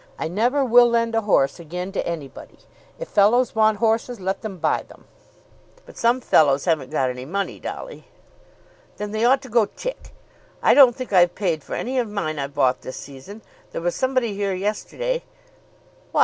I 0.17 0.27
never 0.27 0.65
will 0.65 0.89
lend 0.89 1.13
a 1.13 1.21
horse 1.21 1.59
again 1.59 1.91
to 1.91 2.07
anybody. 2.07 2.57
If 2.97 3.07
fellows 3.07 3.53
want 3.53 3.77
horses 3.77 4.19
let 4.19 4.41
them 4.41 4.57
buy 4.57 4.81
them." 4.81 5.05
"But 5.85 5.95
some 5.95 6.21
fellows 6.21 6.65
haven't 6.65 6.89
got 6.89 7.11
any 7.11 7.23
money, 7.23 7.59
Dolly." 7.59 8.05
"Then 8.97 9.11
they 9.11 9.25
ought 9.25 9.43
to 9.43 9.47
go 9.49 9.65
tick. 9.67 10.11
I 10.63 10.73
don't 10.73 10.95
think 10.95 11.13
I've 11.13 11.35
paid 11.35 11.63
for 11.63 11.75
any 11.75 11.99
of 11.99 12.09
mine 12.09 12.39
I've 12.39 12.55
bought 12.55 12.81
this 12.81 12.97
season. 12.97 13.43
There 13.73 13.81
was 13.81 13.93
somebody 13.95 14.33
here 14.33 14.55
yesterday" 14.55 15.21
"What! 16.11 16.19